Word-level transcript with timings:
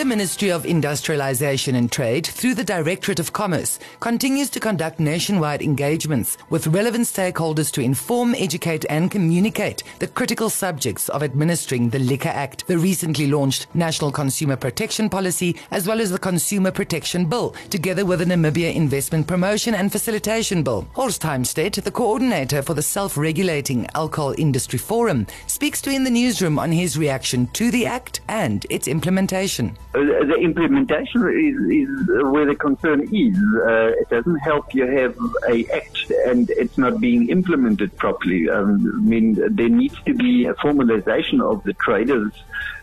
The 0.00 0.06
Ministry 0.06 0.50
of 0.50 0.62
Industrialisation 0.62 1.74
and 1.74 1.92
Trade, 1.92 2.26
through 2.26 2.54
the 2.54 2.64
Directorate 2.64 3.20
of 3.20 3.34
Commerce, 3.34 3.78
continues 4.00 4.48
to 4.48 4.58
conduct 4.58 4.98
nationwide 4.98 5.60
engagements 5.60 6.38
with 6.48 6.68
relevant 6.68 7.04
stakeholders 7.04 7.70
to 7.72 7.82
inform, 7.82 8.34
educate, 8.34 8.86
and 8.88 9.10
communicate 9.10 9.82
the 9.98 10.06
critical 10.06 10.48
subjects 10.48 11.10
of 11.10 11.22
administering 11.22 11.90
the 11.90 11.98
Liquor 11.98 12.30
Act, 12.30 12.66
the 12.66 12.78
recently 12.78 13.26
launched 13.26 13.66
National 13.74 14.10
Consumer 14.10 14.56
Protection 14.56 15.10
Policy, 15.10 15.54
as 15.70 15.86
well 15.86 16.00
as 16.00 16.10
the 16.10 16.18
Consumer 16.18 16.70
Protection 16.70 17.26
Bill, 17.26 17.54
together 17.68 18.06
with 18.06 18.20
the 18.20 18.24
Namibia 18.24 18.74
Investment 18.74 19.26
Promotion 19.26 19.74
and 19.74 19.92
Facilitation 19.92 20.62
Bill. 20.62 20.88
Horst 20.94 21.20
Heimstadt, 21.20 21.74
the 21.84 21.90
coordinator 21.90 22.62
for 22.62 22.72
the 22.72 22.80
Self 22.80 23.18
Regulating 23.18 23.86
Alcohol 23.94 24.34
Industry 24.38 24.78
Forum, 24.78 25.26
speaks 25.46 25.82
to 25.82 25.90
In 25.90 26.04
the 26.04 26.10
Newsroom 26.10 26.58
on 26.58 26.72
his 26.72 26.96
reaction 26.96 27.48
to 27.48 27.70
the 27.70 27.84
Act 27.84 28.22
and 28.30 28.64
its 28.70 28.88
implementation. 28.88 29.76
Uh, 29.92 29.98
the 30.24 30.36
implementation 30.40 31.20
is, 31.22 31.88
is 31.88 32.22
where 32.24 32.46
the 32.46 32.54
concern 32.54 33.00
is. 33.12 33.36
Uh, 33.66 33.92
it 34.00 34.08
doesn't 34.08 34.38
help 34.38 34.72
you 34.72 34.86
have 34.86 35.16
a 35.48 35.66
act 35.74 35.99
and 36.26 36.50
it's 36.50 36.78
not 36.78 37.00
being 37.00 37.28
implemented 37.28 37.96
properly. 37.96 38.48
Um, 38.48 38.92
I 38.96 39.00
mean, 39.00 39.34
there 39.54 39.68
needs 39.68 39.96
to 40.06 40.14
be 40.14 40.46
a 40.46 40.54
formalization 40.54 41.40
of 41.42 41.62
the 41.64 41.72
traders 41.74 42.32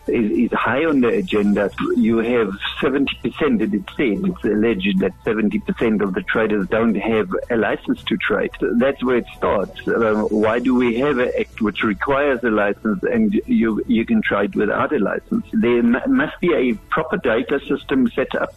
is, 0.08 0.30
is 0.30 0.52
high 0.52 0.84
on 0.84 1.00
the 1.00 1.08
agenda. 1.08 1.70
You 1.96 2.18
have 2.18 2.48
70%, 2.80 3.60
it 3.60 3.74
is 3.74 3.82
said, 3.96 4.24
it's 4.24 4.44
alleged 4.44 4.98
that 5.00 5.12
70% 5.24 6.02
of 6.02 6.14
the 6.14 6.22
traders 6.22 6.68
don't 6.68 6.94
have 6.94 7.30
a 7.50 7.56
license 7.56 8.02
to 8.04 8.16
trade. 8.16 8.50
That's 8.60 9.02
where 9.02 9.18
it 9.18 9.26
starts. 9.36 9.86
Uh, 9.86 10.26
why 10.30 10.58
do 10.58 10.74
we 10.74 10.98
have 10.98 11.18
an 11.18 11.30
act 11.38 11.60
which 11.60 11.82
requires 11.82 12.42
a 12.42 12.50
license 12.50 13.02
and 13.02 13.40
you, 13.46 13.82
you 13.86 14.04
can 14.04 14.22
trade 14.22 14.54
without 14.54 14.92
a 14.92 14.98
license? 14.98 15.46
There 15.52 15.78
m- 15.78 16.02
must 16.06 16.40
be 16.40 16.52
a 16.54 16.74
proper 16.90 17.16
data 17.18 17.60
system 17.60 18.10
set 18.10 18.34
up 18.34 18.54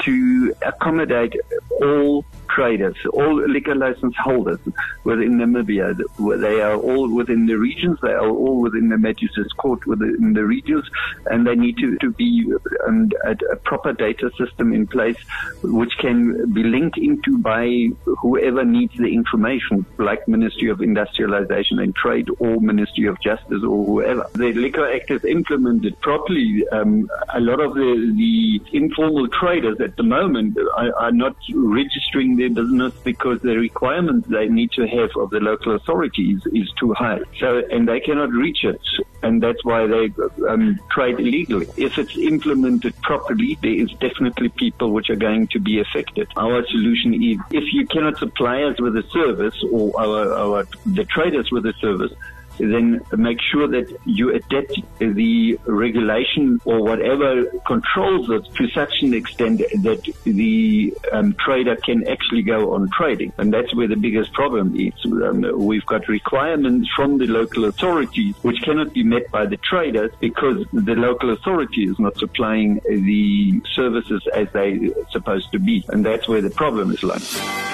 to 0.00 0.54
accommodate 0.62 1.34
all 1.80 2.24
traders, 2.48 2.96
all 3.12 3.34
liquor 3.48 3.74
license 3.74 4.14
holders 4.16 4.58
within 5.04 5.38
Namibia. 5.38 5.96
They 6.40 6.60
are 6.60 6.76
all 6.76 7.12
within 7.12 7.46
the 7.46 7.54
regions. 7.54 7.98
They 8.02 8.12
are 8.12 8.28
all 8.28 8.60
within 8.60 8.88
the 8.88 8.98
Magistrates 8.98 9.52
Court 9.52 9.86
within 9.86 10.32
the 10.32 10.44
regions, 10.44 10.84
and 11.26 11.46
they 11.46 11.54
need 11.54 11.78
to, 11.78 11.96
to 11.98 12.10
be 12.10 12.52
um, 12.86 13.10
a, 13.24 13.36
a, 13.52 13.56
proper 13.56 13.92
data 13.92 14.30
system 14.38 14.72
in 14.72 14.86
place 14.86 15.16
which 15.62 15.92
can 15.98 16.52
be 16.52 16.62
linked 16.62 16.98
into 16.98 17.38
by 17.38 17.88
whoever 18.04 18.64
needs 18.64 18.96
the 18.96 19.12
information, 19.12 19.84
like 19.98 20.26
Ministry 20.28 20.68
of 20.70 20.80
Industrialization 20.80 21.78
and 21.78 21.94
Trade 21.94 22.28
or 22.38 22.60
Ministry 22.60 23.06
of 23.06 23.20
Justice 23.20 23.62
or 23.62 23.84
whoever. 23.84 24.26
The 24.34 24.52
Liquor 24.52 24.90
Act 24.92 25.10
is 25.10 25.24
implemented 25.24 26.00
properly. 26.00 26.66
Um, 26.72 27.08
a 27.32 27.40
lot 27.40 27.60
of 27.60 27.74
the, 27.74 28.12
the 28.16 28.76
informal 28.76 29.28
traders 29.28 29.80
at 29.80 29.96
the 29.96 30.02
moment 30.02 30.56
are, 30.76 30.94
are 30.96 31.12
not 31.12 31.36
registering 31.54 32.33
their 32.36 32.50
business 32.50 32.92
because 33.04 33.40
the 33.42 33.56
requirements 33.56 34.28
they 34.28 34.48
need 34.48 34.70
to 34.72 34.86
have 34.86 35.10
of 35.16 35.30
the 35.30 35.40
local 35.40 35.74
authorities 35.74 36.40
is 36.52 36.70
too 36.78 36.92
high. 36.94 37.20
So, 37.38 37.62
and 37.70 37.88
they 37.88 38.00
cannot 38.00 38.30
reach 38.30 38.64
it. 38.64 38.80
And 39.22 39.42
that's 39.42 39.64
why 39.64 39.86
they 39.86 40.12
um, 40.48 40.78
trade 40.90 41.18
illegally. 41.18 41.66
If 41.76 41.96
it's 41.96 42.16
implemented 42.16 42.94
properly, 43.02 43.58
there 43.62 43.72
is 43.72 43.90
definitely 43.92 44.50
people 44.50 44.92
which 44.92 45.08
are 45.08 45.16
going 45.16 45.48
to 45.48 45.58
be 45.58 45.80
affected. 45.80 46.28
Our 46.36 46.66
solution 46.66 47.14
is 47.14 47.38
if 47.50 47.72
you 47.72 47.86
cannot 47.86 48.18
supply 48.18 48.62
us 48.62 48.78
with 48.80 48.96
a 48.96 49.02
service 49.12 49.56
or 49.70 49.98
our, 49.98 50.32
our 50.34 50.68
the 50.84 51.04
traders 51.04 51.50
with 51.50 51.64
a 51.66 51.72
service, 51.80 52.12
then 52.58 53.00
make 53.16 53.38
sure 53.40 53.68
that 53.68 53.94
you 54.04 54.34
adapt 54.34 54.80
the 54.98 55.58
regulation 55.66 56.60
or 56.64 56.82
whatever 56.82 57.44
controls 57.66 58.30
it 58.30 58.44
to 58.54 58.68
such 58.68 58.92
an 59.02 59.14
extent 59.14 59.58
that 59.82 60.02
the 60.24 60.94
um, 61.12 61.34
trader 61.34 61.76
can 61.76 62.06
actually 62.08 62.42
go 62.42 62.74
on 62.74 62.88
trading. 62.90 63.32
And 63.38 63.52
that's 63.52 63.74
where 63.74 63.88
the 63.88 63.96
biggest 63.96 64.32
problem 64.32 64.74
is. 64.76 64.92
Um, 65.04 65.44
we've 65.64 65.86
got 65.86 66.08
requirements 66.08 66.88
from 66.94 67.18
the 67.18 67.26
local 67.26 67.64
authorities 67.66 68.34
which 68.42 68.60
cannot 68.62 68.92
be 68.92 69.02
met 69.02 69.30
by 69.30 69.46
the 69.46 69.56
traders 69.56 70.12
because 70.20 70.66
the 70.72 70.94
local 70.94 71.30
authority 71.30 71.84
is 71.84 71.98
not 71.98 72.16
supplying 72.16 72.80
the 72.88 73.60
services 73.74 74.26
as 74.34 74.48
they 74.52 74.74
are 74.74 75.10
supposed 75.10 75.50
to 75.52 75.58
be. 75.58 75.84
And 75.88 76.04
that's 76.04 76.28
where 76.28 76.40
the 76.40 76.50
problem 76.50 76.90
is 76.90 77.02
lying. 77.02 77.73